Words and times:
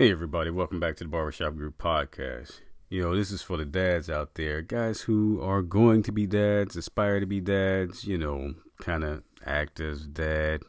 Hey, 0.00 0.12
everybody, 0.12 0.48
welcome 0.50 0.78
back 0.78 0.94
to 0.98 1.02
the 1.02 1.10
Barbershop 1.10 1.56
Group 1.56 1.76
podcast. 1.76 2.60
You 2.88 3.02
know, 3.02 3.16
this 3.16 3.32
is 3.32 3.42
for 3.42 3.56
the 3.56 3.64
dads 3.64 4.08
out 4.08 4.36
there, 4.36 4.62
guys 4.62 5.00
who 5.00 5.42
are 5.42 5.60
going 5.60 6.04
to 6.04 6.12
be 6.12 6.24
dads, 6.24 6.76
aspire 6.76 7.18
to 7.18 7.26
be 7.26 7.40
dads, 7.40 8.04
you 8.04 8.16
know, 8.16 8.54
kind 8.80 9.02
of 9.02 9.24
act 9.44 9.80
as 9.80 10.06
dad, 10.06 10.62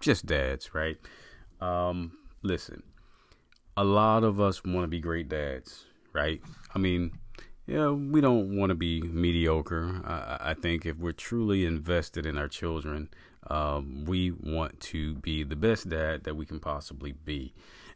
just 0.00 0.26
dads, 0.26 0.74
right? 0.74 0.96
Um, 1.60 2.18
listen, 2.42 2.82
a 3.76 3.84
lot 3.84 4.24
of 4.24 4.40
us 4.40 4.64
want 4.64 4.82
to 4.82 4.88
be 4.88 4.98
great 4.98 5.28
dads, 5.28 5.84
right? 6.12 6.42
I 6.74 6.80
mean, 6.80 7.20
yeah, 7.68 7.90
we 7.90 8.20
don't 8.20 8.56
want 8.56 8.70
to 8.70 8.74
be 8.74 9.00
mediocre. 9.00 10.02
I, 10.04 10.50
I, 10.50 10.54
think 10.54 10.84
if 10.84 10.96
we're 10.96 11.12
truly 11.12 11.66
invested 11.66 12.26
in 12.26 12.36
our 12.36 12.48
children, 12.48 13.10
um, 13.48 14.04
we 14.06 14.32
want 14.32 14.80
to 14.80 15.14
be 15.14 15.44
the 15.44 15.54
best 15.54 15.88
dad 15.88 16.24
that 16.24 16.34
we 16.34 16.46
can 16.46 16.58
possibly 16.58 17.12
be. 17.12 17.54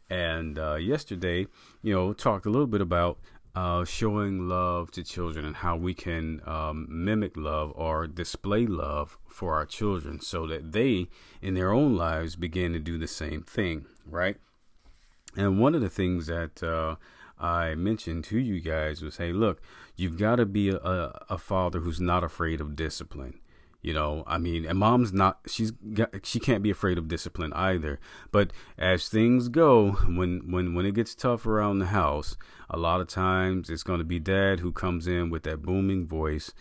And 0.09 0.59
uh, 0.59 0.75
yesterday, 0.75 1.47
you 1.81 1.93
know, 1.93 2.13
talked 2.13 2.45
a 2.45 2.49
little 2.49 2.67
bit 2.67 2.81
about 2.81 3.19
uh, 3.55 3.85
showing 3.85 4.49
love 4.49 4.91
to 4.91 5.03
children 5.03 5.45
and 5.45 5.55
how 5.57 5.77
we 5.77 5.93
can 5.93 6.41
um, 6.45 6.87
mimic 6.89 7.37
love 7.37 7.71
or 7.75 8.05
display 8.05 8.65
love 8.67 9.17
for 9.27 9.55
our 9.55 9.65
children 9.65 10.19
so 10.19 10.45
that 10.47 10.73
they, 10.73 11.07
in 11.41 11.53
their 11.53 11.71
own 11.71 11.95
lives, 11.95 12.35
begin 12.35 12.73
to 12.73 12.79
do 12.79 12.97
the 12.97 13.07
same 13.07 13.41
thing, 13.41 13.85
right? 14.05 14.37
And 15.37 15.59
one 15.59 15.73
of 15.73 15.81
the 15.81 15.89
things 15.89 16.27
that 16.27 16.61
uh, 16.61 16.95
I 17.39 17.75
mentioned 17.75 18.25
to 18.25 18.39
you 18.39 18.59
guys 18.59 19.01
was 19.01 19.17
hey, 19.17 19.31
look, 19.31 19.61
you've 19.95 20.17
got 20.17 20.35
to 20.37 20.45
be 20.45 20.69
a, 20.69 20.77
a 21.29 21.37
father 21.37 21.79
who's 21.79 22.01
not 22.01 22.23
afraid 22.23 22.61
of 22.61 22.75
discipline. 22.75 23.39
You 23.85 23.93
know, 23.93 24.23
I 24.25 24.39
mean, 24.39 24.65
and 24.65 24.79
mom's 24.79 25.13
not, 25.13 25.41
she's 25.45 25.69
got, 25.69 26.25
she 26.25 26.39
can't 26.39 26.63
be 26.63 26.71
afraid 26.71 26.97
of 26.97 27.07
discipline 27.07 27.53
either. 27.53 27.99
But 28.31 28.51
as 28.79 29.09
things 29.09 29.47
go, 29.47 29.91
when, 29.91 30.51
when, 30.51 30.73
when 30.73 30.87
it 30.87 30.95
gets 30.95 31.13
tough 31.13 31.45
around 31.45 31.77
the 31.77 31.85
house, 31.85 32.35
a 32.67 32.77
lot 32.77 32.99
of 32.99 33.07
times 33.07 33.69
it's 33.69 33.83
going 33.83 33.99
to 33.99 34.03
be 34.03 34.17
dad 34.17 34.61
who 34.61 34.71
comes 34.71 35.05
in 35.05 35.29
with 35.29 35.43
that 35.43 35.61
booming 35.61 36.07
voice. 36.07 36.51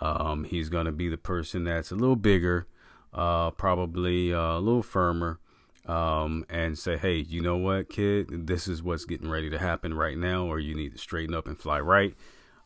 Um, 0.00 0.44
he's 0.44 0.70
going 0.70 0.86
to 0.86 0.92
be 0.92 1.10
the 1.10 1.18
person 1.18 1.64
that's 1.64 1.90
a 1.90 1.96
little 1.96 2.16
bigger, 2.16 2.66
uh, 3.12 3.50
probably 3.50 4.32
uh, 4.32 4.56
a 4.56 4.60
little 4.60 4.82
firmer, 4.82 5.38
um, 5.84 6.46
and 6.48 6.78
say, 6.78 6.96
hey, 6.96 7.16
you 7.16 7.42
know 7.42 7.58
what, 7.58 7.90
kid, 7.90 8.46
this 8.46 8.66
is 8.66 8.82
what's 8.82 9.04
getting 9.04 9.28
ready 9.28 9.50
to 9.50 9.58
happen 9.58 9.92
right 9.92 10.16
now, 10.16 10.46
or 10.46 10.58
you 10.58 10.74
need 10.74 10.92
to 10.92 10.98
straighten 10.98 11.34
up 11.34 11.46
and 11.46 11.58
fly 11.58 11.78
right. 11.78 12.14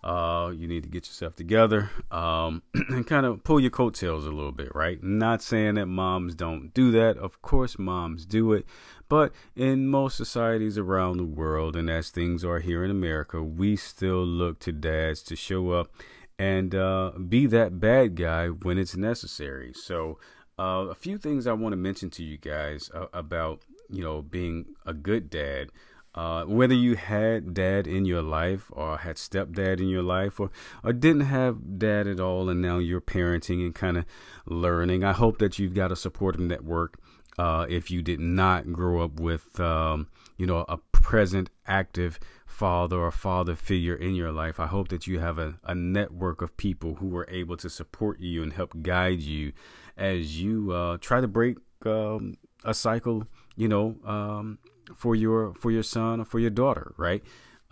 Uh, 0.04 0.52
you 0.54 0.68
need 0.68 0.82
to 0.82 0.88
get 0.90 1.06
yourself 1.06 1.34
together 1.34 1.90
um, 2.10 2.62
and 2.74 3.06
kind 3.06 3.24
of 3.24 3.42
pull 3.42 3.58
your 3.58 3.70
coattails 3.70 4.26
a 4.26 4.30
little 4.30 4.52
bit, 4.52 4.70
right? 4.74 5.02
Not 5.02 5.40
saying 5.40 5.76
that 5.76 5.86
moms 5.86 6.34
don't 6.34 6.74
do 6.74 6.90
that. 6.90 7.16
Of 7.16 7.40
course, 7.40 7.78
moms 7.78 8.26
do 8.26 8.52
it. 8.52 8.66
But 9.08 9.32
in 9.56 9.88
most 9.88 10.18
societies 10.18 10.76
around 10.76 11.16
the 11.16 11.24
world, 11.24 11.74
and 11.74 11.88
as 11.88 12.10
things 12.10 12.44
are 12.44 12.58
here 12.58 12.84
in 12.84 12.90
America, 12.90 13.42
we 13.42 13.76
still 13.76 14.26
look 14.26 14.58
to 14.60 14.72
dads 14.72 15.22
to 15.22 15.36
show 15.36 15.70
up 15.70 15.90
and 16.38 16.74
uh, 16.74 17.12
be 17.26 17.46
that 17.46 17.80
bad 17.80 18.14
guy 18.14 18.48
when 18.48 18.76
it's 18.76 18.96
necessary. 18.96 19.72
So, 19.72 20.18
uh, 20.58 20.88
a 20.90 20.94
few 20.94 21.16
things 21.16 21.46
I 21.46 21.54
want 21.54 21.72
to 21.72 21.78
mention 21.78 22.10
to 22.10 22.22
you 22.22 22.36
guys 22.36 22.90
uh, 22.92 23.06
about, 23.14 23.62
you 23.88 24.04
know, 24.04 24.20
being 24.20 24.66
a 24.84 24.92
good 24.92 25.30
dad. 25.30 25.70
Uh, 26.14 26.44
whether 26.44 26.74
you 26.74 26.94
had 26.94 27.54
dad 27.54 27.86
in 27.88 28.04
your 28.04 28.22
life 28.22 28.70
or 28.70 28.98
had 28.98 29.16
stepdad 29.16 29.80
in 29.80 29.88
your 29.88 30.02
life 30.02 30.38
or, 30.38 30.50
or 30.84 30.92
didn't 30.92 31.22
have 31.22 31.78
dad 31.78 32.06
at 32.06 32.20
all 32.20 32.48
and 32.48 32.62
now 32.62 32.78
you're 32.78 33.00
parenting 33.00 33.64
and 33.64 33.74
kind 33.74 33.96
of 33.96 34.04
learning, 34.46 35.02
I 35.02 35.12
hope 35.12 35.38
that 35.38 35.58
you've 35.58 35.74
got 35.74 35.90
a 35.90 35.96
supportive 35.96 36.40
network. 36.40 36.98
Uh, 37.36 37.66
if 37.68 37.90
you 37.90 38.00
did 38.00 38.20
not 38.20 38.72
grow 38.72 39.02
up 39.02 39.18
with, 39.18 39.58
um, 39.58 40.06
you 40.36 40.46
know, 40.46 40.64
a 40.68 40.76
present 40.92 41.50
active 41.66 42.20
father 42.46 42.96
or 42.96 43.10
father 43.10 43.56
figure 43.56 43.96
in 43.96 44.14
your 44.14 44.30
life, 44.30 44.60
I 44.60 44.66
hope 44.66 44.86
that 44.88 45.08
you 45.08 45.18
have 45.18 45.40
a, 45.40 45.58
a 45.64 45.74
network 45.74 46.42
of 46.42 46.56
people 46.56 46.94
who 46.94 47.16
are 47.16 47.28
able 47.28 47.56
to 47.56 47.68
support 47.68 48.20
you 48.20 48.44
and 48.44 48.52
help 48.52 48.82
guide 48.82 49.20
you 49.20 49.52
as 49.96 50.40
you 50.40 50.70
uh, 50.70 50.98
try 51.00 51.20
to 51.20 51.26
break 51.26 51.58
um, 51.84 52.36
a 52.64 52.72
cycle, 52.72 53.26
you 53.56 53.66
know, 53.66 53.96
um, 54.04 54.58
for 54.94 55.14
your 55.14 55.54
for 55.54 55.70
your 55.70 55.82
son 55.82 56.20
or 56.20 56.24
for 56.24 56.38
your 56.38 56.50
daughter, 56.50 56.94
right? 56.96 57.22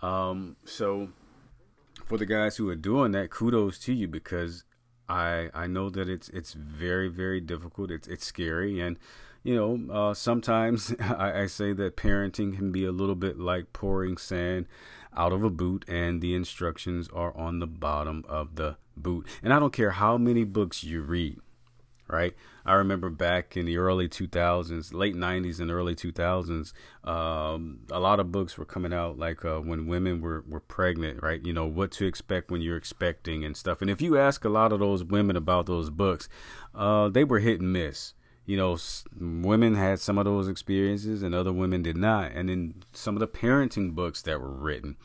Um, 0.01 0.57
so 0.65 1.09
for 2.05 2.17
the 2.17 2.25
guys 2.25 2.57
who 2.57 2.69
are 2.69 2.75
doing 2.75 3.11
that, 3.13 3.29
kudos 3.29 3.79
to 3.79 3.93
you 3.93 4.07
because 4.07 4.63
I 5.07 5.49
I 5.53 5.67
know 5.67 5.89
that 5.89 6.09
it's 6.09 6.29
it's 6.29 6.53
very 6.53 7.07
very 7.07 7.41
difficult. 7.41 7.91
It's 7.91 8.07
it's 8.07 8.25
scary 8.25 8.79
and 8.79 8.97
you 9.43 9.55
know 9.55 9.93
uh, 9.93 10.13
sometimes 10.13 10.93
I, 10.99 11.43
I 11.43 11.45
say 11.47 11.73
that 11.73 11.97
parenting 11.97 12.55
can 12.55 12.71
be 12.71 12.85
a 12.85 12.91
little 12.91 13.15
bit 13.15 13.39
like 13.39 13.73
pouring 13.73 14.17
sand 14.17 14.67
out 15.15 15.31
of 15.31 15.43
a 15.43 15.49
boot 15.49 15.85
and 15.87 16.21
the 16.21 16.33
instructions 16.33 17.07
are 17.13 17.35
on 17.37 17.59
the 17.59 17.67
bottom 17.67 18.25
of 18.27 18.55
the 18.55 18.77
boot. 18.97 19.27
And 19.41 19.53
I 19.53 19.59
don't 19.59 19.73
care 19.73 19.91
how 19.91 20.17
many 20.17 20.43
books 20.43 20.83
you 20.83 21.01
read 21.01 21.39
right? 22.07 22.33
I 22.65 22.73
remember 22.73 23.09
back 23.09 23.57
in 23.57 23.65
the 23.65 23.77
early 23.77 24.07
2000s, 24.07 24.93
late 24.93 25.15
90s 25.15 25.59
and 25.59 25.71
early 25.71 25.95
2000s, 25.95 26.73
um, 27.03 27.79
a 27.91 27.99
lot 27.99 28.19
of 28.19 28.31
books 28.31 28.57
were 28.57 28.65
coming 28.65 28.93
out 28.93 29.17
like 29.17 29.43
uh, 29.43 29.59
when 29.59 29.87
women 29.87 30.21
were, 30.21 30.43
were 30.47 30.59
pregnant, 30.59 31.21
right? 31.21 31.45
You 31.45 31.53
know, 31.53 31.65
what 31.65 31.91
to 31.93 32.05
expect 32.05 32.51
when 32.51 32.61
you're 32.61 32.77
expecting 32.77 33.43
and 33.43 33.57
stuff. 33.57 33.81
And 33.81 33.89
if 33.89 34.01
you 34.01 34.17
ask 34.17 34.45
a 34.45 34.49
lot 34.49 34.71
of 34.71 34.79
those 34.79 35.03
women 35.03 35.35
about 35.35 35.65
those 35.65 35.89
books, 35.89 36.29
uh, 36.73 37.09
they 37.09 37.23
were 37.23 37.39
hit 37.39 37.61
and 37.61 37.73
miss. 37.73 38.13
You 38.45 38.57
know, 38.57 38.77
women 39.19 39.75
had 39.75 39.99
some 39.99 40.17
of 40.17 40.25
those 40.25 40.49
experiences 40.49 41.23
and 41.23 41.33
other 41.33 41.53
women 41.53 41.81
did 41.81 41.95
not. 41.95 42.33
And 42.33 42.49
then 42.49 42.83
some 42.91 43.15
of 43.15 43.21
the 43.21 43.27
parenting 43.27 43.95
books 43.95 44.21
that 44.23 44.41
were 44.41 44.51
written, 44.51 44.97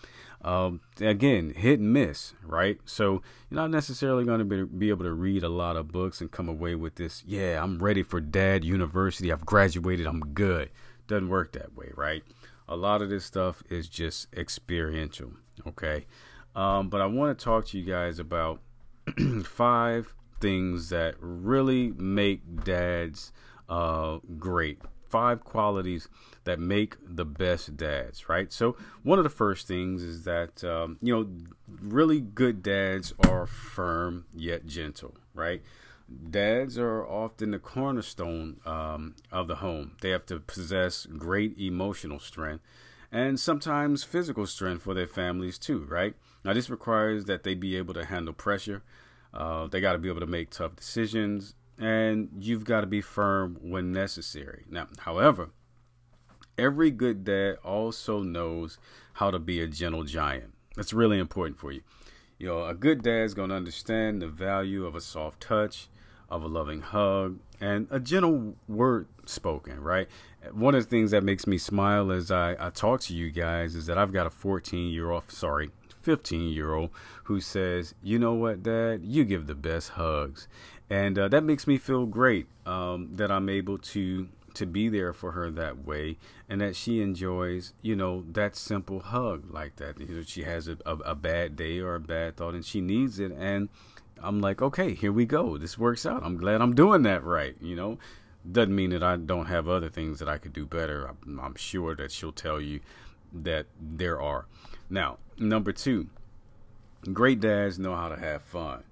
um, 0.43 0.81
again, 1.01 1.53
hit 1.57 1.81
and 1.81 1.93
miss, 1.93 2.35
right? 2.43 2.79
So 2.85 3.23
you're 3.51 3.61
not 3.61 3.71
necessarily 3.71 4.25
going 4.25 4.39
to 4.39 4.45
be, 4.45 4.65
be 4.65 4.89
able 4.91 5.05
to 5.05 5.13
read 5.13 5.43
a 5.43 5.49
lot 5.49 5.77
of 5.77 5.89
books 5.89 6.21
and 6.21 6.31
come 6.31 6.49
away 6.49 6.75
with 6.75 6.95
this, 6.95 7.25
yeah, 7.27 7.63
I'm 7.63 7.79
ready 7.79 8.03
for 8.03 8.21
dad 8.21 8.65
university. 8.65 9.33
I've 9.33 9.45
graduated. 9.45 10.07
I'm 10.07 10.21
good. 10.21 10.71
Doesn't 11.07 11.29
work 11.29 11.53
that 11.53 11.75
way, 11.75 11.91
right? 11.97 12.23
A 12.69 12.77
lot 12.77 13.03
of 13.03 13.11
this 13.11 13.25
stuff 13.25 13.63
is 13.69 13.89
just 13.89 14.33
experiential, 14.35 15.33
okay? 15.67 16.07
Um, 16.55 16.89
but 16.89 17.01
I 17.01 17.07
want 17.07 17.37
to 17.37 17.45
talk 17.45 17.67
to 17.69 17.79
you 17.79 17.85
guys 17.85 18.19
about 18.19 18.61
five 19.45 20.15
things 20.41 20.91
that 20.91 21.17
really 21.19 21.93
make 21.97 22.65
dads 22.65 23.33
uh, 23.69 24.19
great 24.39 24.81
five 25.09 25.45
qualities 25.45 26.09
that 26.45 26.59
make 26.59 26.97
the 27.03 27.25
best 27.25 27.77
dads, 27.77 28.29
right? 28.29 28.53
So, 28.53 28.77
one 29.03 29.19
of 29.19 29.25
the 29.25 29.31
first 29.31 29.67
things 29.67 30.03
is 30.03 30.25
that, 30.25 30.63
um, 30.65 30.99
you 31.01 31.15
know, 31.15 31.29
really 31.81 32.21
good 32.21 32.63
dads 32.63 33.13
are 33.29 33.47
firm 33.47 34.27
yet 34.35 34.67
gentle, 34.67 35.17
right? 35.35 35.63
Dads 36.31 36.79
are 36.79 37.07
often 37.07 37.51
the 37.51 37.59
cornerstone 37.59 38.61
um, 38.65 39.15
of 39.31 39.47
the 39.47 39.57
home. 39.57 39.93
They 40.01 40.11
have 40.11 40.25
to 40.27 40.41
possess 40.41 41.05
great 41.05 41.59
emotional 41.59 42.19
strength 42.19 42.65
and 43.11 43.39
sometimes 43.41 44.05
physical 44.05 44.47
strength 44.47 44.83
for 44.83 44.95
their 44.95 45.07
families, 45.07 45.59
too, 45.59 45.87
right? 45.89 46.15
Now, 46.45 46.53
this 46.53 46.71
requires 46.71 47.25
that 47.25 47.43
they 47.43 47.55
be 47.55 47.77
able 47.77 47.95
to 47.95 48.05
handle 48.05 48.35
pressure. 48.35 48.83
Uh, 49.33 49.67
they 49.67 49.81
got 49.81 49.93
to 49.93 49.99
be 49.99 50.09
able 50.09 50.21
to 50.21 50.27
make 50.27 50.51
tough 50.51 50.77
decisions 50.77 51.55
and 51.79 52.29
you've 52.39 52.65
got 52.65 52.81
to 52.81 52.87
be 52.87 53.01
firm 53.01 53.59
when 53.61 53.93
necessary. 53.93 54.65
Now, 54.69 54.89
however, 54.99 55.51
every 56.57 56.91
good 56.91 57.25
dad 57.25 57.59
also 57.65 58.23
knows 58.23 58.79
how 59.15 59.31
to 59.31 59.39
be 59.39 59.61
a 59.61 59.69
gentle 59.69 60.05
giant. 60.05 60.53
That's 60.77 60.93
really 60.93 61.19
important 61.19 61.59
for 61.59 61.73
you. 61.73 61.83
You 62.39 62.49
know, 62.49 62.65
a 62.65 62.75
good 62.75 63.03
dad 63.03 63.25
is 63.25 63.35
going 63.35 63.51
to 63.51 63.57
understand 63.57 64.23
the 64.23 64.29
value 64.29 64.87
of 64.87 64.95
a 64.95 65.01
soft 65.01 65.41
touch, 65.41 65.89
of 66.31 66.43
a 66.43 66.47
loving 66.47 66.83
hug, 66.83 67.39
and 67.61 67.89
a 67.91 67.99
gentle 67.99 68.55
word 68.69 69.09
spoken, 69.27 69.81
right? 69.81 70.09
One 70.53 70.75
of 70.75 70.85
the 70.85 70.91
things 70.91 71.11
that 71.11 71.25
makes 71.25 71.47
me 71.47 71.59
smile 71.59 72.13
as 72.13 72.31
I, 72.31 72.55
I 72.59 72.71
talk 72.71 73.01
to 73.03 73.15
you 73.15 73.31
guys 73.31 73.75
is 73.75 73.87
that 73.87 73.99
I've 73.99 74.13
got 74.13 74.27
a 74.27 74.31
14 74.31 74.89
year 74.91 75.11
old, 75.11 75.31
sorry, 75.31 75.71
15 76.03 76.53
year 76.53 76.75
old 76.75 76.91
who 77.25 77.41
says, 77.41 77.95
You 78.03 78.19
know 78.19 78.35
what, 78.35 78.63
dad? 78.63 79.01
You 79.03 79.25
give 79.25 79.47
the 79.47 79.55
best 79.57 79.91
hugs 79.91 80.47
and 80.91 81.19
uh, 81.19 81.29
that 81.29 81.45
makes 81.45 81.67
me 81.67 81.79
feel 81.79 82.07
great 82.07 82.47
um, 82.67 83.11
that 83.17 83.31
I'm 83.31 83.49
able 83.49 83.79
to 83.79 84.29
to 84.55 84.67
be 84.67 84.89
there 84.89 85.13
for 85.13 85.33
her 85.33 85.51
that 85.53 85.87
way, 85.87 86.17
and 86.49 86.61
that 86.61 86.75
she 86.75 87.01
enjoys, 87.01 87.75
you 87.81 87.95
know, 87.95 88.25
that 88.33 88.57
simple 88.57 89.01
hug 89.01 89.45
like 89.53 89.77
that. 89.77 90.01
You 90.01 90.07
know, 90.07 90.23
she 90.23 90.43
has 90.43 90.67
a, 90.67 90.79
a, 90.85 90.97
a 90.97 91.15
bad 91.15 91.55
day 91.55 91.79
or 91.79 91.95
a 91.95 92.01
bad 92.01 92.37
thought, 92.37 92.55
and 92.55 92.65
she 92.65 92.81
needs 92.81 93.21
it, 93.21 93.31
and 93.33 93.69
I'm 94.21 94.41
like, 94.41 94.61
okay, 94.61 94.95
here 94.95 95.13
we 95.13 95.27
go. 95.27 95.59
This 95.59 95.79
works 95.79 96.05
out. 96.05 96.23
I'm 96.25 96.37
glad 96.37 96.61
I'm 96.61 96.75
doing 96.75 97.03
that 97.03 97.23
right. 97.23 97.57
You 97.61 97.77
know, 97.77 97.99
doesn't 98.51 98.75
mean 98.75 98.91
that 98.91 99.03
I 99.03 99.17
don't 99.17 99.47
have 99.47 99.69
other 99.69 99.89
things 99.89 100.19
that 100.19 100.29
I 100.29 100.39
could 100.39 100.53
do 100.53 100.67
better. 100.67 101.07
I'm, 101.07 101.41
I'm 101.41 101.55
sure 101.55 101.95
that 101.97 102.11
she'll 102.11 102.33
tell 102.33 102.61
you 102.61 102.81
that 103.33 103.67
there 103.81 104.21
are. 104.21 104.47
Now, 104.91 105.19
number 105.39 105.73
two, 105.73 106.09
great 107.13 107.41
dads 107.41 107.79
know 107.79 107.95
how 107.95 108.09
to 108.09 108.19
have 108.19 108.43
fun. 108.43 108.85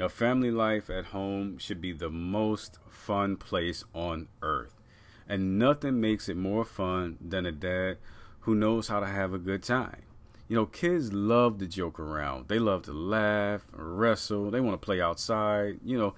Your 0.00 0.08
family 0.08 0.50
life 0.50 0.88
at 0.88 1.04
home 1.04 1.58
should 1.58 1.82
be 1.82 1.92
the 1.92 2.08
most 2.08 2.78
fun 2.88 3.36
place 3.36 3.84
on 3.92 4.28
earth. 4.40 4.80
And 5.28 5.58
nothing 5.58 6.00
makes 6.00 6.26
it 6.26 6.38
more 6.38 6.64
fun 6.64 7.18
than 7.20 7.44
a 7.44 7.52
dad 7.52 7.98
who 8.40 8.54
knows 8.54 8.88
how 8.88 9.00
to 9.00 9.06
have 9.06 9.34
a 9.34 9.38
good 9.38 9.62
time. 9.62 10.00
You 10.48 10.56
know, 10.56 10.64
kids 10.64 11.12
love 11.12 11.58
to 11.58 11.66
joke 11.66 12.00
around. 12.00 12.48
They 12.48 12.58
love 12.58 12.84
to 12.84 12.94
laugh, 12.94 13.66
wrestle. 13.72 14.50
They 14.50 14.60
want 14.60 14.80
to 14.80 14.82
play 14.82 15.02
outside. 15.02 15.80
You 15.84 15.98
know, 15.98 16.14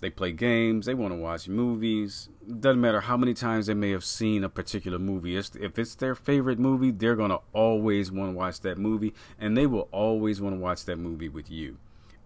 they 0.00 0.10
play 0.10 0.32
games. 0.32 0.84
They 0.84 0.92
want 0.92 1.14
to 1.14 1.18
watch 1.18 1.48
movies. 1.48 2.28
Doesn't 2.60 2.82
matter 2.82 3.00
how 3.00 3.16
many 3.16 3.32
times 3.32 3.64
they 3.64 3.72
may 3.72 3.92
have 3.92 4.04
seen 4.04 4.44
a 4.44 4.50
particular 4.50 4.98
movie. 4.98 5.36
If 5.36 5.78
it's 5.78 5.94
their 5.94 6.14
favorite 6.14 6.58
movie, 6.58 6.90
they're 6.90 7.16
going 7.16 7.30
to 7.30 7.40
always 7.54 8.12
want 8.12 8.32
to 8.32 8.36
watch 8.36 8.60
that 8.60 8.76
movie. 8.76 9.14
And 9.38 9.56
they 9.56 9.66
will 9.66 9.88
always 9.90 10.38
want 10.38 10.54
to 10.54 10.60
watch 10.60 10.84
that 10.84 10.98
movie 10.98 11.30
with 11.30 11.50
you. 11.50 11.78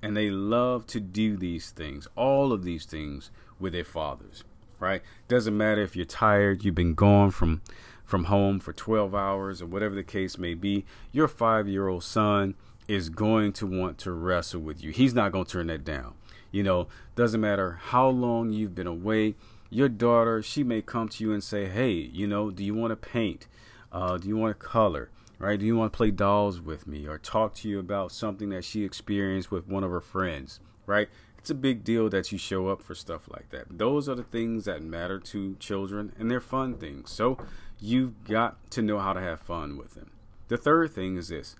And 0.03 0.17
they 0.17 0.31
love 0.31 0.87
to 0.89 1.01
do 1.01 1.37
these 1.37 1.71
things, 1.71 2.07
all 2.17 2.53
of 2.53 2.65
these 2.65 2.85
things 2.85 3.31
with 3.59 3.73
their 3.73 3.85
fathers, 3.85 4.45
right? 4.79 5.03
Doesn't 5.27 5.57
matter 5.57 5.83
if 5.83 5.97
you're 5.97 6.05
tired, 6.05 6.65
you've 6.65 6.75
been 6.75 6.95
gone 6.95 7.31
from 7.31 7.63
from 8.07 8.25
home 8.25 8.61
for 8.61 8.73
12 8.73 9.15
hours 9.15 9.61
or 9.61 9.67
whatever 9.67 9.95
the 9.95 10.05
case 10.05 10.39
may 10.39 10.55
be, 10.55 10.87
your 11.13 11.29
five 11.29 11.69
year 11.69 11.89
old 11.89 12.05
son 12.05 12.55
is 12.89 13.09
going 13.09 13.53
to 13.53 13.67
want 13.67 13.99
to 13.99 14.13
wrestle 14.13 14.61
with 14.61 14.83
you. 14.83 14.93
He's 14.93 15.13
not 15.13 15.33
going 15.33 15.45
to 15.45 15.51
turn 15.51 15.67
that 15.67 15.85
down. 15.85 16.15
You 16.53 16.63
know, 16.63 16.87
doesn't 17.17 17.41
matter 17.41 17.81
how 17.83 18.09
long 18.09 18.53
you've 18.53 18.75
been 18.75 18.87
away. 18.87 19.35
Your 19.69 19.89
daughter, 19.89 20.41
she 20.41 20.63
may 20.63 20.81
come 20.81 21.09
to 21.09 21.25
you 21.25 21.33
and 21.33 21.43
say, 21.43 21.67
Hey, 21.67 21.91
you 21.91 22.29
know, 22.29 22.51
do 22.51 22.65
you 22.65 22.75
want 22.75 22.93
to 22.93 22.97
paint? 22.97 23.49
Uh, 23.91 24.17
do 24.19 24.29
you 24.29 24.37
want 24.37 24.59
to 24.59 24.67
color? 24.67 25.11
Right? 25.39 25.59
Do 25.59 25.67
you 25.67 25.77
want 25.77 25.93
to 25.93 25.97
play 25.97 26.11
dolls 26.11 26.61
with 26.61 26.87
me 26.87 27.07
or 27.07 27.19
talk 27.19 27.55
to 27.57 27.69
you 27.69 27.79
about 27.79 28.11
something 28.11 28.49
that 28.51 28.65
she 28.65 28.85
experienced 28.85 29.51
with 29.51 29.69
one 29.69 29.85
of 29.85 29.91
her 29.91 30.01
friends? 30.01 30.61
Right? 30.87 31.09
It's 31.39 31.51
a 31.51 31.55
big 31.55 31.85
deal 31.85 32.09
that 32.09 32.33
you 32.33 32.39
show 32.39 32.69
up 32.69 32.83
for 32.83 32.95
stuff 32.95 33.29
like 33.29 33.51
that. 33.51 33.79
Those 33.79 34.09
are 34.09 34.15
the 34.15 34.25
things 34.25 34.65
that 34.65 34.83
matter 34.83 35.21
to 35.21 35.55
children 35.57 36.13
and 36.19 36.31
they're 36.31 36.41
fun 36.41 36.75
things. 36.75 37.11
So 37.11 37.39
you've 37.79 38.25
got 38.25 38.71
to 38.73 38.83
know 38.83 38.99
how 38.99 39.13
to 39.13 39.21
have 39.21 39.41
fun 39.41 39.77
with 39.77 39.95
them. 39.95 40.11
The 40.49 40.57
third 40.57 40.93
thing 40.93 41.17
is 41.17 41.29
this 41.29 41.57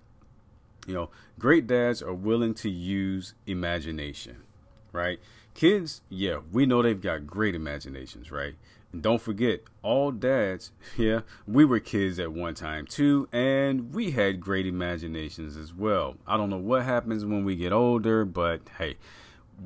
you 0.87 0.95
know, 0.95 1.11
great 1.39 1.67
dads 1.67 2.01
are 2.01 2.15
willing 2.15 2.55
to 2.55 2.71
use 2.71 3.35
imagination, 3.47 4.45
right? 4.93 5.19
Kids, 5.57 6.03
yeah, 6.11 6.41
we 6.53 6.67
know 6.67 6.83
they've 6.83 7.01
got 7.01 7.27
great 7.27 7.55
imaginations, 7.55 8.31
right? 8.31 8.57
And 8.93 9.03
don't 9.03 9.23
forget, 9.23 9.63
all 9.83 10.11
dads, 10.11 10.71
yeah, 10.99 11.21
we 11.47 11.65
were 11.65 11.81
kids 11.81 12.19
at 12.19 12.31
one 12.31 12.55
time 12.55 12.85
too, 12.85 13.27
and 13.33 13.95
we 13.95 14.11
had 14.11 14.39
great 14.39 14.67
imaginations 14.67 15.57
as 15.57 15.73
well. 15.73 16.19
I 16.27 16.37
don't 16.37 16.51
know 16.51 16.59
what 16.59 16.83
happens 16.83 17.25
when 17.25 17.43
we 17.43 17.57
get 17.57 17.73
older, 17.73 18.27
but 18.27 18.61
hey, 18.77 18.99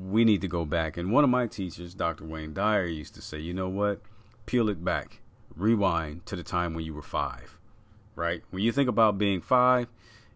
we 0.00 0.24
need 0.24 0.42
to 0.42 0.48
go 0.48 0.64
back. 0.64 0.96
And 0.96 1.10
one 1.10 1.24
of 1.24 1.30
my 1.30 1.48
teachers, 1.48 1.92
Dr. 1.92 2.24
Wayne 2.24 2.54
Dyer, 2.54 2.86
used 2.86 3.16
to 3.16 3.20
say, 3.20 3.40
you 3.40 3.52
know 3.52 3.68
what? 3.68 4.00
Peel 4.46 4.68
it 4.68 4.84
back 4.84 5.20
rewind 5.56 6.24
to 6.26 6.36
the 6.36 6.44
time 6.44 6.72
when 6.72 6.84
you 6.84 6.94
were 6.94 7.02
five, 7.02 7.58
right? 8.14 8.44
When 8.50 8.62
you 8.62 8.70
think 8.70 8.88
about 8.88 9.18
being 9.18 9.40
five, 9.40 9.88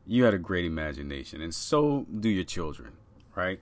you 0.05 0.25
had 0.25 0.35
a 0.35 0.39
great 0.39 0.65
imagination, 0.65 1.41
and 1.41 1.55
so 1.55 2.07
do 2.19 2.29
your 2.29 2.45
children, 2.45 2.95
right? 3.37 3.61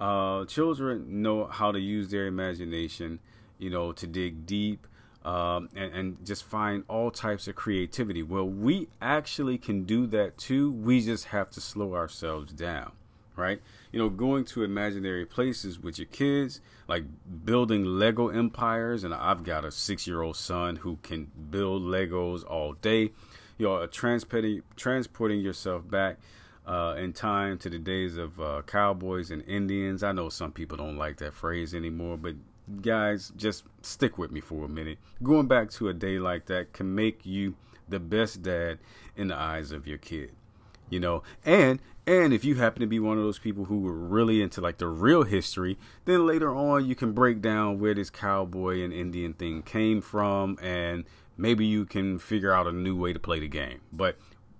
Uh, 0.00 0.44
children 0.44 1.22
know 1.22 1.46
how 1.46 1.72
to 1.72 1.78
use 1.78 2.10
their 2.10 2.26
imagination, 2.26 3.18
you 3.58 3.70
know, 3.70 3.92
to 3.92 4.06
dig 4.06 4.46
deep 4.46 4.86
um, 5.24 5.68
and, 5.74 5.92
and 5.92 6.26
just 6.26 6.44
find 6.44 6.84
all 6.88 7.10
types 7.10 7.48
of 7.48 7.56
creativity. 7.56 8.22
Well, 8.22 8.48
we 8.48 8.88
actually 9.00 9.58
can 9.58 9.84
do 9.84 10.06
that 10.08 10.36
too. 10.36 10.70
We 10.70 11.00
just 11.00 11.26
have 11.26 11.50
to 11.50 11.60
slow 11.60 11.94
ourselves 11.94 12.52
down 12.52 12.92
right? 13.36 13.60
You 13.92 13.98
know, 13.98 14.08
going 14.08 14.44
to 14.46 14.64
imaginary 14.64 15.26
places 15.26 15.78
with 15.78 15.98
your 15.98 16.06
kids, 16.06 16.60
like 16.88 17.04
building 17.44 17.84
Lego 17.84 18.28
empires. 18.28 19.04
And 19.04 19.14
I've 19.14 19.44
got 19.44 19.64
a 19.64 19.70
six 19.70 20.06
year 20.06 20.22
old 20.22 20.36
son 20.36 20.76
who 20.76 20.98
can 21.02 21.30
build 21.50 21.82
Legos 21.82 22.44
all 22.44 22.72
day. 22.72 23.12
You 23.58 23.66
know, 23.66 23.86
transporting, 23.86 24.62
transporting 24.74 25.40
yourself 25.40 25.88
back 25.88 26.18
uh, 26.66 26.94
in 26.98 27.12
time 27.12 27.58
to 27.58 27.70
the 27.70 27.78
days 27.78 28.16
of 28.16 28.40
uh, 28.40 28.62
cowboys 28.66 29.30
and 29.30 29.42
Indians. 29.46 30.02
I 30.02 30.12
know 30.12 30.28
some 30.28 30.52
people 30.52 30.76
don't 30.76 30.96
like 30.96 31.18
that 31.18 31.34
phrase 31.34 31.74
anymore, 31.74 32.16
but 32.16 32.34
guys, 32.82 33.32
just 33.36 33.64
stick 33.82 34.18
with 34.18 34.30
me 34.30 34.40
for 34.40 34.64
a 34.64 34.68
minute. 34.68 34.98
Going 35.22 35.46
back 35.46 35.70
to 35.72 35.88
a 35.88 35.94
day 35.94 36.18
like 36.18 36.46
that 36.46 36.72
can 36.72 36.94
make 36.94 37.24
you 37.24 37.54
the 37.88 38.00
best 38.00 38.42
dad 38.42 38.78
in 39.16 39.28
the 39.28 39.36
eyes 39.36 39.70
of 39.72 39.86
your 39.86 39.98
kid 39.98 40.32
you 40.90 41.00
know 41.00 41.22
and 41.44 41.80
and 42.06 42.32
if 42.32 42.44
you 42.44 42.54
happen 42.54 42.80
to 42.80 42.86
be 42.86 43.00
one 43.00 43.18
of 43.18 43.24
those 43.24 43.38
people 43.38 43.64
who 43.64 43.80
were 43.80 43.92
really 43.92 44.40
into 44.40 44.60
like 44.60 44.78
the 44.78 44.86
real 44.86 45.24
history 45.24 45.78
then 46.04 46.26
later 46.26 46.54
on 46.54 46.86
you 46.86 46.94
can 46.94 47.12
break 47.12 47.40
down 47.40 47.78
where 47.78 47.94
this 47.94 48.10
cowboy 48.10 48.82
and 48.82 48.92
indian 48.92 49.32
thing 49.32 49.62
came 49.62 50.00
from 50.00 50.58
and 50.62 51.04
maybe 51.36 51.66
you 51.66 51.84
can 51.84 52.18
figure 52.18 52.52
out 52.52 52.66
a 52.66 52.72
new 52.72 52.96
way 52.96 53.12
to 53.12 53.18
play 53.18 53.40
the 53.40 53.48
game 53.48 53.80
but 53.92 54.16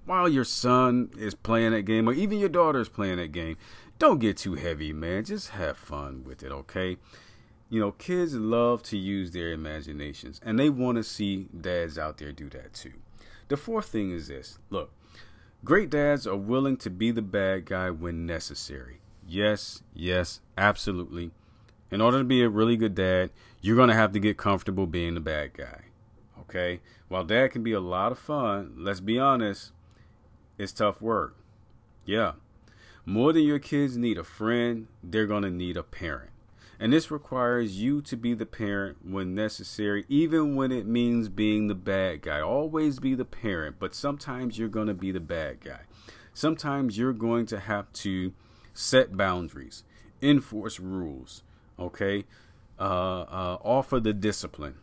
while 0.06 0.28
your 0.28 0.44
son 0.44 1.10
is 1.18 1.34
playing 1.34 1.72
that 1.72 1.82
game 1.82 2.08
or 2.08 2.12
even 2.12 2.38
your 2.38 2.48
daughter 2.48 2.80
is 2.80 2.88
playing 2.88 3.16
that 3.16 3.32
game 3.32 3.56
don't 3.98 4.20
get 4.20 4.36
too 4.36 4.54
heavy 4.54 4.92
man 4.92 5.24
just 5.24 5.50
have 5.50 5.76
fun 5.76 6.24
with 6.24 6.42
it 6.42 6.50
okay 6.50 6.96
you 7.68 7.80
know 7.80 7.92
kids 7.92 8.34
love 8.34 8.82
to 8.82 8.96
use 8.96 9.32
their 9.32 9.52
imaginations 9.52 10.40
and 10.44 10.58
they 10.58 10.70
want 10.70 10.96
to 10.96 11.02
see 11.02 11.48
dads 11.60 11.98
out 11.98 12.18
there 12.18 12.32
do 12.32 12.48
that 12.48 12.72
too 12.72 12.92
the 13.48 13.56
fourth 13.56 13.86
thing 13.86 14.10
is 14.10 14.28
this 14.28 14.58
look 14.70 14.92
Great 15.66 15.90
dads 15.90 16.28
are 16.28 16.36
willing 16.36 16.76
to 16.76 16.90
be 16.90 17.10
the 17.10 17.22
bad 17.22 17.64
guy 17.64 17.90
when 17.90 18.24
necessary. 18.24 19.00
Yes, 19.26 19.82
yes, 19.92 20.40
absolutely. 20.56 21.32
In 21.90 22.00
order 22.00 22.18
to 22.18 22.24
be 22.24 22.40
a 22.42 22.48
really 22.48 22.76
good 22.76 22.94
dad, 22.94 23.30
you're 23.60 23.74
going 23.74 23.88
to 23.88 23.94
have 23.96 24.12
to 24.12 24.20
get 24.20 24.36
comfortable 24.36 24.86
being 24.86 25.14
the 25.14 25.20
bad 25.20 25.54
guy. 25.54 25.86
Okay? 26.38 26.80
While 27.08 27.24
dad 27.24 27.50
can 27.50 27.64
be 27.64 27.72
a 27.72 27.80
lot 27.80 28.12
of 28.12 28.18
fun, 28.20 28.74
let's 28.76 29.00
be 29.00 29.18
honest, 29.18 29.72
it's 30.58 30.72
tough 30.72 31.00
work. 31.00 31.36
Yeah. 32.04 32.32
More 33.04 33.32
than 33.32 33.42
your 33.42 33.58
kids 33.58 33.96
need 33.96 34.18
a 34.18 34.24
friend, 34.24 34.88
they're 35.02 35.26
going 35.26 35.44
to 35.44 35.50
need 35.50 35.76
a 35.76 35.82
parent. 35.82 36.30
And 36.78 36.92
this 36.92 37.10
requires 37.10 37.80
you 37.80 38.02
to 38.02 38.16
be 38.16 38.34
the 38.34 38.44
parent 38.44 38.98
when 39.02 39.34
necessary, 39.34 40.04
even 40.08 40.56
when 40.56 40.72
it 40.72 40.86
means 40.86 41.28
being 41.28 41.68
the 41.68 41.74
bad 41.74 42.22
guy. 42.22 42.40
Always 42.40 42.98
be 42.98 43.14
the 43.14 43.24
parent, 43.24 43.76
but 43.78 43.94
sometimes 43.94 44.58
you're 44.58 44.68
going 44.68 44.88
to 44.88 44.94
be 44.94 45.10
the 45.10 45.20
bad 45.20 45.60
guy. 45.60 45.80
Sometimes 46.34 46.98
you're 46.98 47.14
going 47.14 47.46
to 47.46 47.60
have 47.60 47.90
to 47.94 48.34
set 48.74 49.16
boundaries, 49.16 49.84
enforce 50.20 50.78
rules, 50.78 51.42
okay? 51.78 52.24
Uh, 52.78 53.22
uh, 53.22 53.58
offer 53.64 53.98
the 53.98 54.12
discipline, 54.12 54.74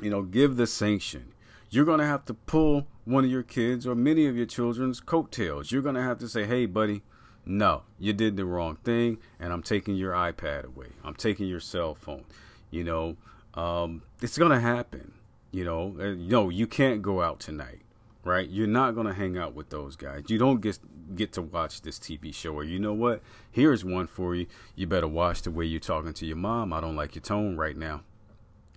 you 0.00 0.10
know, 0.10 0.22
give 0.22 0.56
the 0.56 0.66
sanction. 0.66 1.32
You're 1.70 1.86
going 1.86 2.00
to 2.00 2.06
have 2.06 2.26
to 2.26 2.34
pull 2.34 2.86
one 3.06 3.24
of 3.24 3.30
your 3.30 3.42
kids 3.42 3.86
or 3.86 3.94
many 3.94 4.26
of 4.26 4.36
your 4.36 4.44
children's 4.44 5.00
coattails. 5.00 5.72
You're 5.72 5.80
going 5.80 5.94
to 5.94 6.02
have 6.02 6.18
to 6.18 6.28
say, 6.28 6.44
hey, 6.44 6.66
buddy, 6.66 7.02
no, 7.46 7.84
you 7.98 8.12
did 8.12 8.36
the 8.36 8.44
wrong 8.44 8.76
thing, 8.76 9.18
and 9.38 9.52
I'm 9.52 9.62
taking 9.62 9.94
your 9.94 10.12
iPad 10.12 10.64
away. 10.64 10.88
I'm 11.04 11.14
taking 11.14 11.46
your 11.46 11.60
cell 11.60 11.94
phone. 11.94 12.24
You 12.72 12.82
know, 12.82 13.16
um, 13.54 14.02
it's 14.20 14.36
gonna 14.36 14.60
happen. 14.60 15.12
You 15.52 15.64
know, 15.64 15.96
uh, 15.98 16.14
no, 16.18 16.48
you 16.48 16.66
can't 16.66 17.02
go 17.02 17.22
out 17.22 17.38
tonight, 17.38 17.82
right? 18.24 18.48
You're 18.48 18.66
not 18.66 18.96
gonna 18.96 19.14
hang 19.14 19.38
out 19.38 19.54
with 19.54 19.70
those 19.70 19.94
guys. 19.94 20.24
You 20.26 20.38
don't 20.38 20.60
get 20.60 20.80
get 21.14 21.32
to 21.34 21.42
watch 21.42 21.82
this 21.82 22.00
TV 22.00 22.34
show. 22.34 22.52
Or 22.52 22.64
you 22.64 22.80
know 22.80 22.92
what? 22.92 23.22
Here's 23.50 23.84
one 23.84 24.08
for 24.08 24.34
you. 24.34 24.46
You 24.74 24.88
better 24.88 25.06
watch 25.06 25.42
the 25.42 25.52
way 25.52 25.64
you're 25.64 25.78
talking 25.78 26.12
to 26.14 26.26
your 26.26 26.36
mom. 26.36 26.72
I 26.72 26.80
don't 26.80 26.96
like 26.96 27.14
your 27.14 27.22
tone 27.22 27.56
right 27.56 27.76
now. 27.76 28.02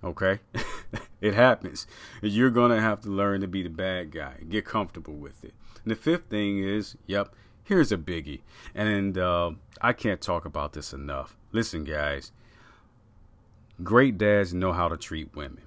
Okay, 0.03 0.39
it 1.21 1.33
happens. 1.33 1.85
You're 2.21 2.49
gonna 2.49 2.81
have 2.81 3.01
to 3.01 3.09
learn 3.09 3.41
to 3.41 3.47
be 3.47 3.63
the 3.63 3.69
bad 3.69 4.11
guy. 4.11 4.35
Get 4.47 4.65
comfortable 4.65 5.15
with 5.15 5.43
it. 5.43 5.53
And 5.83 5.91
the 5.91 5.95
fifth 5.95 6.25
thing 6.29 6.59
is, 6.59 6.95
yep, 7.05 7.33
here's 7.63 7.91
a 7.91 7.97
biggie, 7.97 8.41
and 8.73 9.17
uh, 9.17 9.51
I 9.81 9.93
can't 9.93 10.21
talk 10.21 10.45
about 10.45 10.73
this 10.73 10.93
enough. 10.93 11.35
Listen, 11.51 11.83
guys, 11.83 12.31
great 13.83 14.17
dads 14.17 14.53
know 14.53 14.71
how 14.71 14.87
to 14.87 14.97
treat 14.97 15.35
women. 15.35 15.63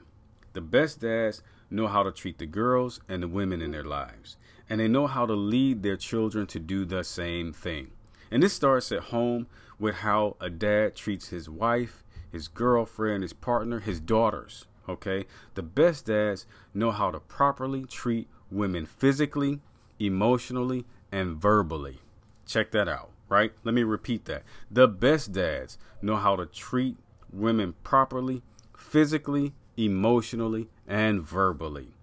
The 0.54 0.60
best 0.60 1.00
dads 1.00 1.42
know 1.70 1.86
how 1.86 2.02
to 2.02 2.12
treat 2.12 2.38
the 2.38 2.46
girls 2.46 3.00
and 3.08 3.22
the 3.22 3.28
women 3.28 3.60
in 3.62 3.72
their 3.72 3.84
lives, 3.84 4.36
and 4.68 4.80
they 4.80 4.88
know 4.88 5.06
how 5.06 5.26
to 5.26 5.34
lead 5.34 5.82
their 5.82 5.96
children 5.96 6.46
to 6.48 6.58
do 6.58 6.84
the 6.84 7.04
same 7.04 7.52
thing. 7.52 7.90
And 8.30 8.42
this 8.42 8.54
starts 8.54 8.90
at 8.92 9.04
home 9.04 9.46
with 9.78 9.96
how 9.96 10.36
a 10.40 10.48
dad 10.48 10.94
treats 10.94 11.28
his 11.28 11.50
wife, 11.50 12.02
his 12.32 12.48
girlfriend, 12.48 13.22
his 13.22 13.34
partner, 13.34 13.80
his 13.80 14.00
daughters. 14.00 14.66
Okay? 14.88 15.26
The 15.54 15.62
best 15.62 16.06
dads 16.06 16.46
know 16.74 16.90
how 16.90 17.10
to 17.10 17.20
properly 17.20 17.84
treat 17.84 18.26
women 18.50 18.86
physically, 18.86 19.60
emotionally, 20.00 20.86
and 21.12 21.36
verbally. 21.36 21.98
Check 22.46 22.72
that 22.72 22.88
out, 22.88 23.10
right? 23.28 23.52
Let 23.62 23.74
me 23.74 23.84
repeat 23.84 24.24
that. 24.24 24.42
The 24.70 24.88
best 24.88 25.32
dads 25.32 25.78
know 26.00 26.16
how 26.16 26.34
to 26.36 26.46
treat 26.46 26.96
women 27.32 27.74
properly, 27.84 28.42
physically, 28.76 29.52
emotionally, 29.76 30.68
and 30.86 31.22
verbally. 31.22 31.94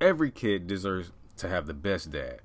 Every 0.00 0.30
kid 0.30 0.66
deserves 0.66 1.12
to 1.38 1.48
have 1.48 1.66
the 1.66 1.74
best 1.74 2.10
dad, 2.10 2.40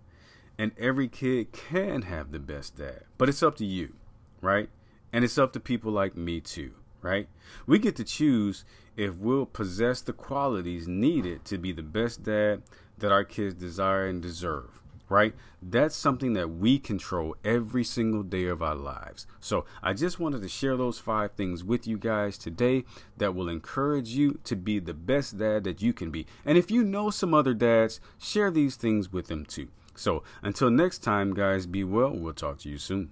and 0.57 0.71
every 0.77 1.07
kid 1.07 1.51
can 1.51 2.03
have 2.03 2.31
the 2.31 2.39
best 2.39 2.77
dad, 2.77 3.03
but 3.17 3.27
it's 3.29 3.43
up 3.43 3.55
to 3.57 3.65
you, 3.65 3.95
right? 4.41 4.69
And 5.11 5.25
it's 5.25 5.37
up 5.37 5.51
to 5.53 5.59
people 5.59 5.91
like 5.91 6.15
me 6.15 6.39
too, 6.39 6.73
right? 7.01 7.27
We 7.65 7.79
get 7.79 7.95
to 7.97 8.03
choose 8.03 8.65
if 8.97 9.15
we'll 9.15 9.45
possess 9.45 10.01
the 10.01 10.13
qualities 10.13 10.87
needed 10.87 11.45
to 11.45 11.57
be 11.57 11.71
the 11.71 11.83
best 11.83 12.23
dad 12.23 12.61
that 12.97 13.11
our 13.11 13.23
kids 13.23 13.55
desire 13.55 14.07
and 14.07 14.21
deserve 14.21 14.81
right? 15.11 15.33
That's 15.61 15.95
something 15.95 16.33
that 16.33 16.49
we 16.49 16.79
control 16.79 17.35
every 17.43 17.83
single 17.83 18.23
day 18.23 18.45
of 18.45 18.63
our 18.63 18.75
lives. 18.75 19.27
So 19.41 19.65
I 19.83 19.93
just 19.93 20.19
wanted 20.21 20.41
to 20.41 20.47
share 20.47 20.77
those 20.77 20.99
five 20.99 21.33
things 21.33 21.65
with 21.65 21.85
you 21.85 21.97
guys 21.97 22.37
today 22.37 22.85
that 23.17 23.35
will 23.35 23.49
encourage 23.49 24.09
you 24.09 24.39
to 24.45 24.55
be 24.55 24.79
the 24.79 24.93
best 24.93 25.37
dad 25.37 25.65
that 25.65 25.81
you 25.81 25.91
can 25.91 26.11
be. 26.11 26.25
And 26.45 26.57
if 26.57 26.71
you 26.71 26.83
know 26.83 27.09
some 27.09 27.33
other 27.33 27.53
dads, 27.53 27.99
share 28.17 28.49
these 28.49 28.77
things 28.77 29.11
with 29.11 29.27
them 29.27 29.45
too. 29.45 29.67
So 29.95 30.23
until 30.41 30.71
next 30.71 30.99
time, 30.99 31.33
guys, 31.33 31.65
be 31.65 31.83
well. 31.83 32.11
We'll 32.11 32.33
talk 32.33 32.59
to 32.59 32.69
you 32.69 32.77
soon. 32.77 33.11